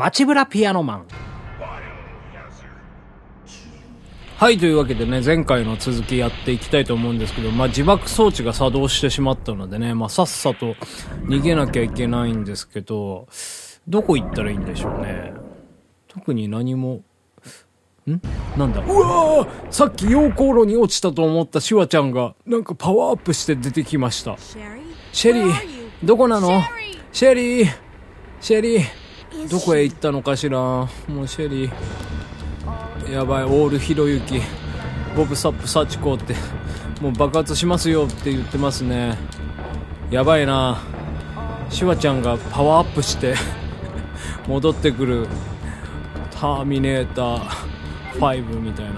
[0.00, 1.06] 街ブラピアノマン。
[4.38, 10.72] はい、というわけでね、前回の続きやっていきたいと思うんですけど、まあ、自爆装置が作動してしまったのでね、まあ、さっさと
[11.26, 13.28] 逃げなきゃいけないんですけど、
[13.86, 15.34] どこ行ったらいいんでしょうね。
[16.08, 17.02] 特に何も、
[18.06, 18.22] ん？
[18.56, 18.80] なんだ？
[18.80, 19.48] うわー！
[19.70, 24.38] さっき溶鉱炉に落ちたと思ったシュワちゃんが、なんかパワーアップして出てきました。
[25.12, 25.52] シェリー、
[26.02, 26.62] どこなの？
[27.12, 27.68] シェリー、
[28.40, 28.84] シェリー、
[29.50, 30.58] どこへ行ったのかしら？
[30.58, 30.88] も
[31.22, 34.40] うシェリー、やばい、オールひろゆき、
[35.16, 36.34] ボブサップサチコって、
[37.00, 39.16] もう爆発しますよって言ってますね。
[40.10, 40.78] やばいな。
[41.70, 43.34] シワちゃんがパワーアップして。
[44.46, 45.28] 戻ってくる。
[46.32, 48.92] ターミネーター5みたいな。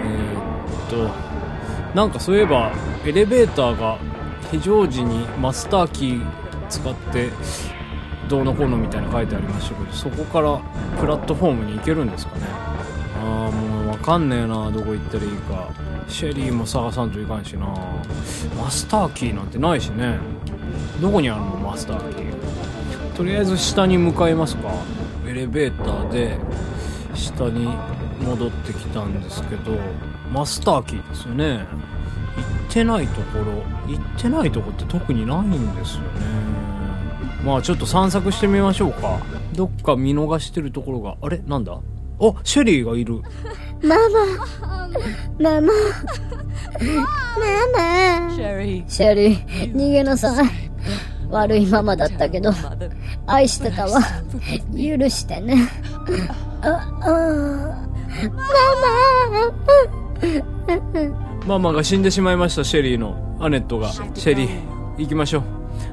[0.00, 1.10] えー、っと。
[1.94, 2.72] なんかそういえば
[3.04, 3.98] エレベーターが
[4.50, 6.26] 非常時にマスターキー
[6.68, 7.30] 使って
[8.30, 10.60] どうのこうのみたいな書いてありましたけどそこから
[11.00, 12.42] プラットフォームに行けるんですかね。
[13.22, 15.68] ああもう分かんねえなどこ行ったらいいか。
[16.08, 17.66] シェリーも探さんといかんしな。
[18.56, 20.18] マスターキーなんてないしね。
[21.00, 23.16] どこにあるのマスターキー。
[23.16, 24.70] とりあえず下に向かいますか。
[25.26, 26.38] エレベーターで
[27.14, 27.68] 下に
[28.24, 29.72] 戻ってきたんですけど
[30.32, 31.56] マスターキーですよね。
[31.56, 31.62] 行
[32.68, 36.49] ってないところ行ってないとこって特にないんですよね。
[37.44, 39.18] まあちょっと散策してみましょうか。
[39.54, 41.16] どっか見逃してるところが。
[41.22, 41.38] あれ？
[41.46, 41.72] なんだ？
[41.72, 43.22] あシェリーがいる。
[43.82, 44.26] ママ。
[45.38, 45.60] ママ。
[45.60, 45.72] ママ。
[48.34, 48.84] シェリー。
[48.90, 50.48] シェリー逃げなさい。
[51.30, 52.52] 悪いママだったけど
[53.26, 54.00] 愛してたわ。
[54.72, 55.68] 許してね。
[56.60, 57.88] ああ。
[61.46, 61.72] ママ。
[61.72, 63.16] が死んでしまいましたシェリーの。
[63.40, 63.90] アネットが。
[63.92, 64.60] シェリー
[64.98, 65.42] 行きましょう。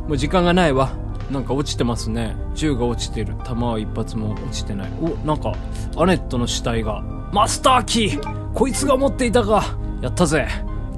[0.09, 0.91] もう時間がないわ
[1.31, 2.35] なんか落ちてますね。
[2.55, 3.35] 銃が落ちてる。
[3.43, 4.89] 弾は一発も落ちてない。
[5.01, 5.53] おなんか
[5.97, 7.01] アネットの死体が。
[7.33, 8.53] マスターキー！
[8.53, 9.77] こいつが持っていたか！
[10.01, 10.47] やったぜ。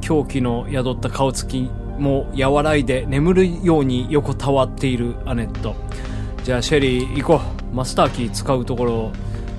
[0.02, 5.76] 狂気の宿った顔つきも和らいで眠るように横たわっているアネット。
[6.44, 7.42] じゃあシェリー行こ
[7.72, 7.76] う。
[7.76, 9.12] マスターキー使うところを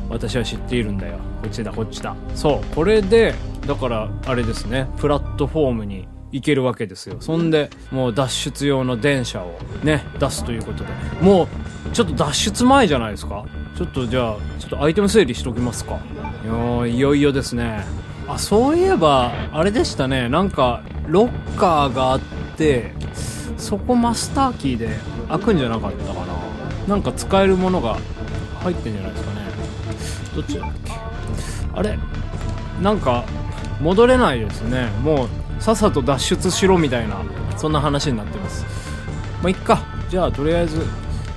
[0.09, 1.19] 私は知っているんだよ。
[1.43, 2.17] こっちだこっちだ。
[2.35, 3.35] そうこれで
[3.67, 4.89] だからあれですね。
[4.99, 7.17] プラットフォームに行けるわけですよ。
[7.21, 10.91] そんでもう脱出用の電車をね出すということで。
[11.21, 11.49] もう
[11.93, 13.45] ちょっと脱出前じゃないですか？
[13.77, 15.99] ちょっとじゃあちょっとアイテム整理しときますか。
[16.45, 17.85] いやいよいよですね。
[18.29, 20.29] あそういえばあれでしたね。
[20.29, 22.21] なんかロッカーがあっ
[22.57, 22.93] て
[23.57, 24.91] そこマスターキーで
[25.29, 26.27] 開くんじゃなかったかな。
[26.87, 27.99] なんか使えるものが
[28.61, 29.41] 入ってんじゃないですかね。
[30.37, 30.93] どっちだっけ？
[31.75, 31.99] あれ？
[32.81, 33.25] なんか
[33.81, 34.87] 戻れないですね。
[35.03, 35.29] もう
[35.61, 37.23] さっさと脱出しろみたいな
[37.57, 38.65] そんな話になってます。
[39.43, 39.83] まあいっか。
[40.09, 40.85] じゃあとりあえず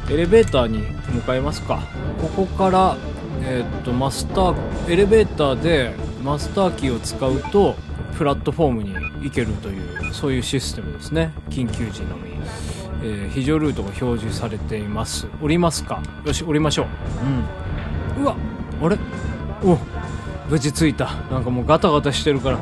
[0.10, 0.80] エレベーターに
[1.14, 1.84] 向かいますか。
[2.22, 2.98] ここから
[3.42, 4.56] えーっとマスター
[4.90, 7.76] エレベーターでマスターキーを使うと
[8.18, 11.34] プラットフォームに行けるというそういうシステムですね。
[11.50, 12.32] 緊急時のみ、
[13.04, 15.28] えー非常ルートが表示されています。
[15.42, 16.02] 降りますか？
[16.26, 16.88] よし降りましょう。
[18.18, 18.24] うん。
[18.24, 18.36] うわ
[18.82, 18.98] あれ？
[19.64, 19.78] お
[20.50, 21.14] 無事着いた。
[21.32, 22.58] なんかもうガタガタしてるから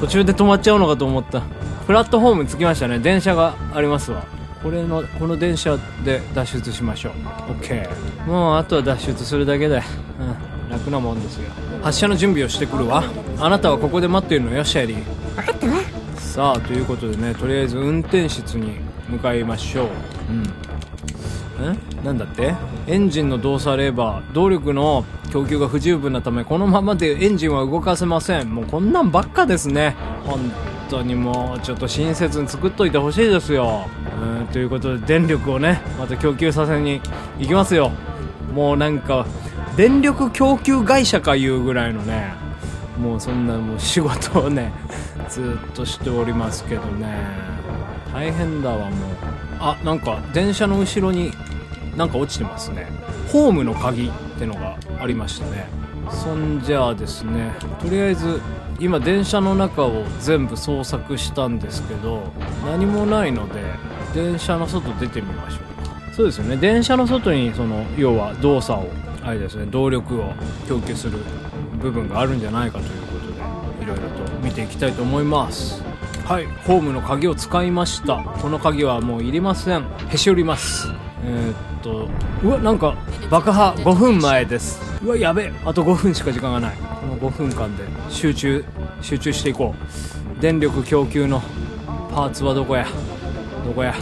[0.00, 1.42] 途中で止まっちゃうのかと思った。
[1.86, 2.98] プラットフォーム着きましたね。
[2.98, 4.24] 電車がありますわ。
[4.62, 7.12] これのこの電車で脱出しましょう。
[7.52, 7.88] OK
[8.26, 10.70] もうあとは脱出するだけでうん。
[10.70, 11.50] 楽なもんですよ。
[11.82, 13.04] 発車の準備をしてくるわ。
[13.38, 15.04] あなたはここで待っているのよシェリー。
[15.36, 15.74] 分かったわ。
[16.16, 19.88] さあということでねとりあえず運転室に向かいましょう。
[20.30, 20.42] うん。
[20.42, 22.54] んなんだって？
[22.88, 24.32] エンジンの動作レバー。
[24.34, 25.04] 動力の
[25.36, 28.54] 供給が不十分なためこのままでエンジンは動かせません。
[28.54, 29.94] もうこんなんばっかですね。
[30.24, 30.50] 本
[30.88, 33.86] 当にもうちょっと親切に作っといてほしいですよ。
[34.18, 37.02] うんということで電力をねまた供給させに
[37.38, 37.92] 行きますよ。
[38.54, 39.26] もうなんか
[39.76, 42.32] 電力供給会社かいうぐらいのね
[42.98, 44.72] もうそんなもう仕事をね
[45.28, 47.14] ずっとしておりますけどね。
[48.10, 48.90] 大変だわもう。
[49.60, 51.30] あなんか電車の後ろに
[51.94, 52.86] なんか落ちてますね。
[53.30, 54.10] ホームの鍵。
[54.36, 55.66] ってのがありましたね。
[56.10, 58.40] そんじゃあですねとりあえず
[58.78, 62.22] 今電車の中を全部捜索したんですけど
[62.64, 63.60] 何もないので
[64.14, 66.14] 電車の外出てみましょうか。
[66.14, 66.56] そうですよね。
[66.56, 68.88] 電車の外にその要は動作を
[69.22, 70.32] あれですね動力を
[70.68, 71.18] 供給する
[71.80, 73.32] 部分があるんじゃないかということで
[73.82, 75.82] いろいろと見ていきたいと思います。
[76.24, 78.16] はいホームの鍵を使いました。
[78.16, 79.84] この鍵はもういりません。
[80.08, 80.88] へし折ります。
[81.26, 82.08] えーっと
[82.42, 82.96] うわなんか
[83.30, 84.80] 爆破5分前です。
[85.04, 86.76] うわやべえあと5分しか時間がない。
[86.76, 88.64] この5分間で集中
[89.02, 89.74] 集中していこ
[90.38, 90.40] う。
[90.40, 91.40] 電力供給の
[92.14, 92.86] パーツはどこや？
[93.64, 93.94] どこや？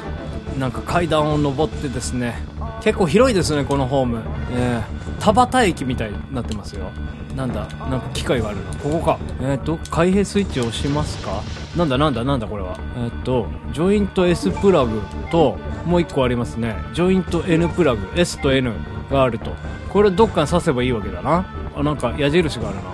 [0.58, 2.36] なんか階段を登ってですね。
[2.82, 4.22] 結構広いですねこのホーム。
[4.52, 6.90] えー、田端駅みたいになってますよ。
[7.34, 8.74] なんだなんか機械があるな。
[8.76, 9.18] ここか。
[9.40, 11.42] えっ、と開閉スイッチを押しますか？
[11.76, 12.78] なんだなんだなんだこれは。
[12.96, 16.76] えっ、とジョイント S プラグともう1個ありますね。
[16.92, 18.72] ジョイント N プラグ S と N
[19.10, 19.52] があると。
[19.88, 21.46] これどっかに挿せばいいわけだな。
[21.76, 22.82] あなんか矢印があるな。
[22.82, 22.88] こ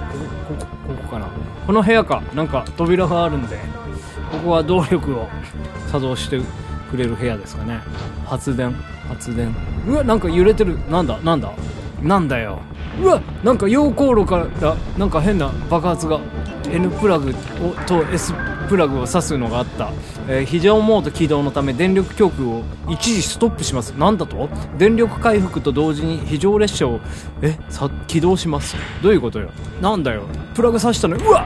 [0.54, 1.28] こここかな。
[1.66, 2.22] この部屋か。
[2.34, 3.58] なんか扉があるんで
[4.32, 5.28] ここは動力を
[5.88, 6.40] 作動して
[6.90, 7.80] くれる部屋ですかね。
[8.24, 8.72] 発電
[9.08, 9.54] 発電。
[9.86, 10.78] うわなんか揺れてる。
[10.88, 11.52] なんだなんだ。
[12.02, 12.60] なんだよ。
[12.98, 16.18] うわなんか溶鉱炉からなんか変な爆発が。
[16.72, 17.34] N プラグ
[17.86, 18.32] と S
[18.70, 19.90] プラグを挿すのがあった、
[20.28, 23.90] えー、非常モード起動のため電力供給を一時ストップします。
[23.90, 24.48] なんだと？
[24.78, 27.00] 電力回復と同時に非常列車を
[27.42, 28.76] えさ起動します？
[29.02, 29.50] どういうことよ？
[29.82, 30.22] なんだよ？
[30.54, 31.44] プラグ挿したのうわ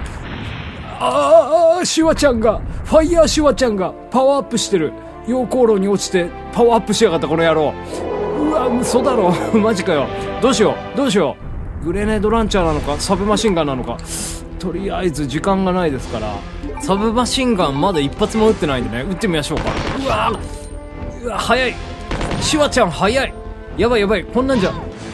[1.00, 4.92] ああシュワちゃんがファイヤーシュワちゃんがパワーアップしてる。
[5.26, 7.72] 溶鉱炉に落ちてパワーアップしやがったこの野郎。
[8.38, 9.32] うわ嘘だろ。
[9.58, 10.06] マジかよ。
[10.42, 10.96] どうしよう？
[10.98, 11.38] どうしよ
[11.80, 11.86] う？
[11.86, 13.96] グレネードランチャーなのかサブマシンガンなのか。
[14.58, 16.34] とりあえず時間がないですから。
[16.84, 19.04] サブマシンガンまだ一発も撃ってないんでね。
[19.04, 19.72] 撃ってみましょうか。
[20.04, 20.30] うわ
[21.22, 21.74] うわ早い。
[22.42, 23.34] シュワちゃん早い。
[23.78, 24.24] やばいやばい。
[24.26, 24.72] こんなんじゃ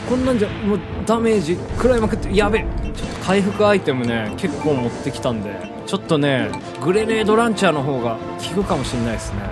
[0.08, 5.54] こんなんじゃもうダメージ食らいまくってやべちょっと回復アイテムね結構持ってきたんで。
[5.86, 6.50] ちょっとね
[6.82, 8.18] グレネードランチャーの方が
[8.56, 9.42] 効くかもしんないですね。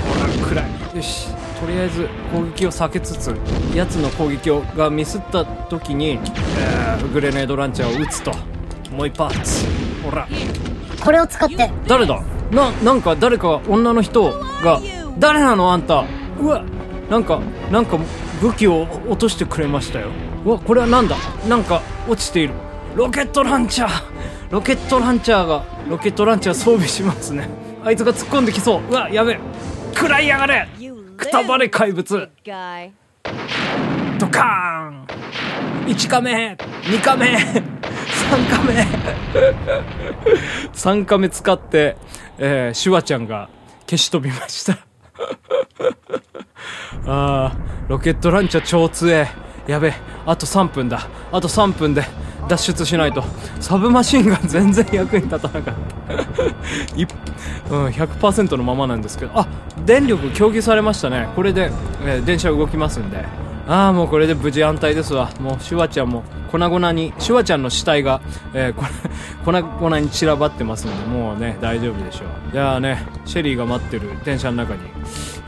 [0.00, 0.96] ほら暗い。
[0.96, 1.28] よし。
[1.60, 3.36] とりあえず攻撃を避けつつ
[3.74, 8.32] やつの攻撃をがミスった時に、えー、グレネードランチャーを撃つと。
[8.90, 9.66] もう一発。
[10.02, 10.26] ほら。
[11.06, 11.70] これを使って。
[11.86, 12.20] 誰だ？
[12.50, 14.32] ななんか誰か女の人
[14.64, 14.80] が
[15.20, 15.72] 誰なの？
[15.72, 16.04] あんた。
[16.40, 16.64] うわ
[17.08, 17.96] なんかなんか
[18.42, 20.08] 武器を落としてくれましたよ。
[20.44, 21.16] うわこれはなんだ？
[21.48, 22.54] なんか落ちている。
[22.96, 23.90] ロケットランチャー。
[24.50, 27.48] ロケットランチャーがロケットランチャー装備しますね。
[27.84, 28.82] あいつが突っ込んできそう。
[28.90, 29.38] うわやべ
[29.94, 30.66] 食らいやがれ。
[31.16, 32.28] くたばれ怪物。
[34.18, 35.06] ドカーン。
[35.86, 36.56] 1カメ。
[36.82, 37.38] 2カメ
[38.26, 38.86] 3カメ。
[40.72, 41.96] 3カメ使って、
[42.38, 43.48] えー、シュワちゃんが
[43.88, 44.78] 消し飛びました。
[47.06, 49.28] あーロケットランチャー超強え。
[49.68, 49.94] やべえ
[50.26, 51.06] あと3分だ。
[51.32, 52.04] あと3分で
[52.48, 53.22] 脱出しないと。
[53.60, 55.76] サブマシンガン全然役に立たなかった。
[57.76, 59.32] うん、100%のままなんですけど。
[59.34, 59.46] あ
[59.84, 61.28] 電力供給されましたね。
[61.36, 61.70] これで、
[62.04, 63.45] えー、電車動きますんで。
[63.68, 65.30] ああもうこれで無事安泰ですわ。
[65.40, 66.22] もうシュワちゃんも
[66.52, 68.20] 粉々にシュワちゃんの死体が、
[68.54, 68.74] えー、
[69.44, 72.52] 粉々に散らばってますのでもうね大丈夫でしょう。
[72.52, 74.80] じゃあねシェリーが待ってる電車の中に、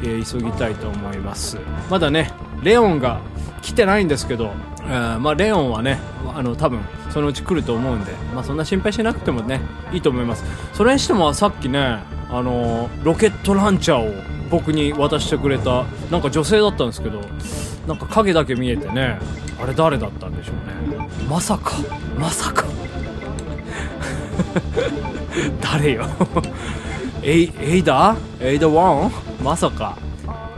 [0.03, 1.59] えー、急ぎたいと思います。
[1.89, 2.33] まだね
[2.63, 3.21] レオンが
[3.63, 4.51] 来てないんですけど、
[4.85, 6.01] えー、まあレオンはね
[6.35, 6.81] あの多分
[7.11, 9.61] そのうち来ると思うんで、まあ、そんな心配しなくてもね
[9.93, 10.45] いいと思います。
[10.73, 11.99] それにしてもさっきね
[12.31, 14.13] あのロケットランチャーを
[14.51, 17.21] 僕に渡してくれたなんか女性だったんですけど
[17.89, 19.19] なんか影だけ見えてね
[19.61, 21.09] あれ誰だったんでしょうね。
[21.29, 21.73] まさか
[22.19, 22.65] まさか。
[25.61, 26.07] 誰よ。
[27.23, 29.13] エイエイダエイダウォン？
[29.43, 29.97] まさか。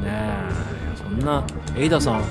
[0.03, 0.49] ねえ
[0.97, 1.43] そんな
[1.77, 2.23] エイダさん。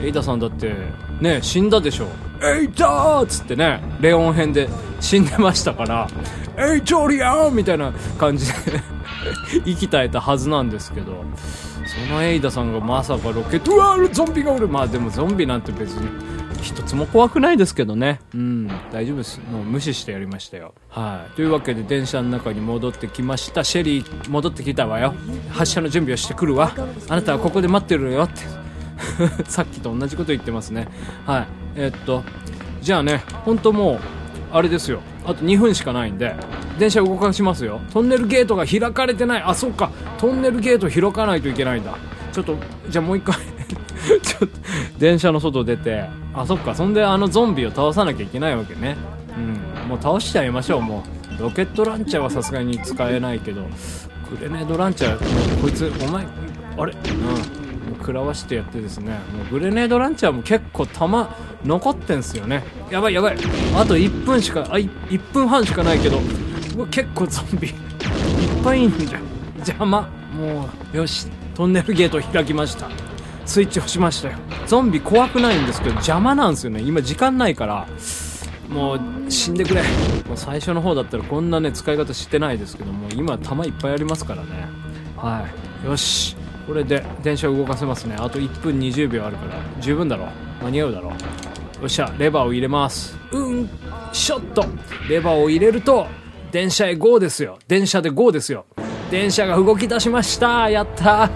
[0.00, 0.74] エイダさんだって
[1.20, 2.06] ね死んだでしょ
[2.42, 4.68] エイダーっつってねレオン編で
[5.00, 6.06] 死んでましたから
[6.58, 8.54] エイトリアンみたいな感じで
[9.64, 11.24] 息絶えたはずなんですけど。
[11.96, 14.68] そのエイダさんがまさかロケットうわゾンビがおる。
[14.68, 16.08] まあでもゾンビなんて別に
[16.62, 18.20] 一つも怖くないですけどね。
[18.34, 19.40] うん大丈夫です。
[19.50, 20.74] もう無視してやりましたよ。
[20.90, 21.36] はい。
[21.36, 23.64] というわけで電車の中に戻ってきました。
[23.64, 25.14] シェリー戻ってきたわよ。
[25.50, 26.72] 発車の準備をしてくるわ。
[27.08, 28.42] あなたはここで待ってるよって。
[29.48, 30.88] さっきと同じこと言ってますね。
[31.24, 31.46] はい。
[31.76, 32.22] えー、っと
[32.82, 33.98] じゃあね本当もう
[34.52, 35.00] あれですよ。
[35.26, 36.34] あと2分しかないんで
[36.78, 37.80] 電車動かしますよ。
[37.92, 39.42] トンネルゲートが開かれてない。
[39.42, 39.90] あそっか。
[40.18, 41.94] トンネルゲート開かないといけないんだ。
[42.32, 42.56] ちょっと
[42.88, 43.34] じゃあもう一回。
[44.22, 44.48] ちょっと
[44.98, 46.04] 電車の外出て。
[46.32, 46.74] あそっか。
[46.74, 48.96] そんであのゾンビを倒さなきゃいけないわけね。
[49.36, 49.88] うん。
[49.88, 51.02] もう倒しちゃいましょうも
[51.38, 51.42] う。
[51.42, 53.62] ロケットランチャーはさすがに使えないけど。
[54.30, 55.60] グレネードランチャー。
[55.60, 56.24] こいつお前
[56.78, 56.92] あれ？
[56.92, 57.65] うん。
[57.94, 61.28] 食らわしてやってですねもうグレネードランチャーも結構弾
[61.64, 62.64] 残ってんすよね。
[62.90, 63.36] やばいやばい。
[63.76, 66.18] あと1分しかあ1分半しかないけど
[66.76, 67.68] うわ結構ゾンビ。
[67.68, 67.74] いっ
[68.62, 69.20] ぱいいんじゃ
[69.56, 70.02] 邪魔。
[70.34, 71.28] もうよし。
[71.54, 72.88] トンネルゲート開きました。
[73.46, 74.36] スイッチ押しましたよ。
[74.66, 76.82] ゾンビ怖くないんですけど邪魔なんですよね。
[76.82, 77.86] 今時間ないから
[78.68, 79.00] もう
[79.30, 79.82] 死んでくれ。
[80.28, 84.68] もう最初の方だったらこんなね使い方してないですけども今弾いっぱいありますからね。
[85.16, 85.46] は
[85.84, 85.86] い。
[85.86, 86.36] よし。
[86.66, 88.16] これで電車を動かせますね。
[88.18, 89.54] あと1分20秒あるから。
[89.80, 90.26] 十分だろ。
[90.62, 91.10] 間に合うだろ。
[91.10, 91.16] よ
[91.86, 93.16] っしゃレバーを入れます。
[93.32, 93.68] うん
[94.12, 94.64] ショット。
[95.08, 96.06] レバーを入れると
[96.50, 97.58] 電車へ GO ですよ。
[97.68, 98.64] 電車で GO ですよ。
[99.10, 100.68] 電車が動き出しました。
[100.68, 101.30] やった。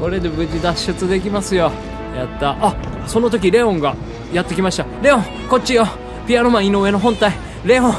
[0.00, 1.70] これで無事脱出できますよ。
[2.16, 2.56] やった。
[2.60, 3.94] あその時レオンが
[4.32, 4.86] やってきました。
[5.02, 5.86] レオンこっちよ。
[6.26, 7.32] ピアノマン井上の本体。
[7.64, 7.94] レオン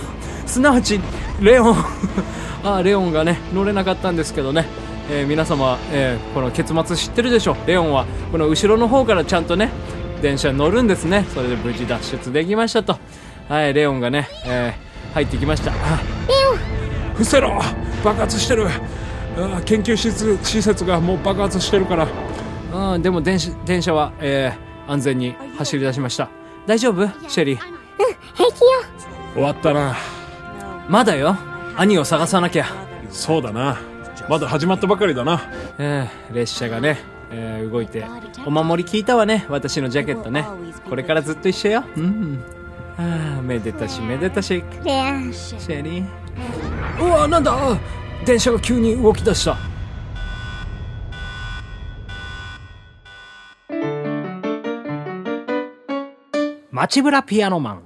[0.46, 1.00] すなわち
[1.40, 1.78] レオン。
[2.66, 4.66] あレオンがね乗れなかったんですけどね、
[5.10, 9.70] えー、皆様、えー、この結末知ってるでしょレオンはこの後ろの方からちゃんとね
[10.22, 11.26] 電車に乗るんですね。
[11.34, 12.98] それで無事脱出できましたと。
[13.50, 15.72] はいレオンがね、えー、入ってきました。
[15.72, 15.78] レ
[16.50, 16.58] オン
[17.14, 17.60] 伏せろ。
[18.04, 18.68] 爆発してる。
[19.66, 22.08] 研究施設施設がもう爆発してるから。
[22.94, 26.30] うんでも電電車は、えー、安全に走り出しました。
[26.66, 27.06] 大丈夫？
[27.28, 27.60] シェリー。
[27.60, 28.68] うん平気よ。
[29.34, 29.96] 終わったな。
[30.88, 31.36] まだよ。
[31.76, 32.66] 兄を探さなきゃ。
[33.10, 33.78] そうだな
[34.30, 35.42] まだ始まったばかりだな。
[35.78, 36.98] えー、列車がね、
[37.30, 38.06] えー、動いて。
[38.46, 40.46] お守り聞いたわね私のジャケットね。
[40.90, 41.84] これからずっと一緒よ。
[41.98, 42.44] うん。
[42.98, 44.64] ああめでたしめでたし。
[44.82, 46.06] シェリー。
[47.02, 47.56] うわなんだ？
[48.26, 49.58] 電車が急に動き出した。
[56.72, 57.84] 街ブラピアノマン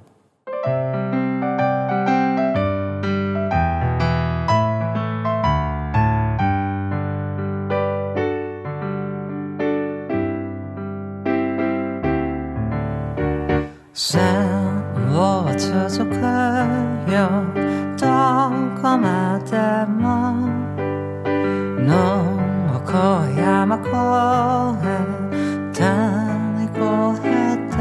[14.10, 14.24] 線
[15.10, 16.16] 路は続く
[17.12, 17.44] よ。
[18.00, 18.08] ど
[18.82, 19.52] こまで
[19.92, 20.48] も。
[21.84, 21.92] の
[22.86, 22.90] こ
[23.36, 23.92] 山越
[24.88, 24.96] え
[25.74, 26.80] 谷越
[27.28, 27.76] えて。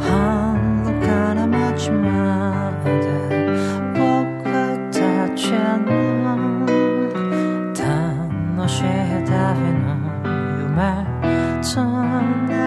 [0.00, 0.10] 半
[0.84, 2.90] 路から街まで。
[3.94, 4.02] 僕
[4.90, 4.98] た
[5.36, 5.54] ち
[5.86, 5.86] の。
[7.78, 8.82] 楽しい
[9.24, 9.30] 旅
[9.78, 9.94] の
[10.58, 11.06] 夢。
[11.62, 12.59] つな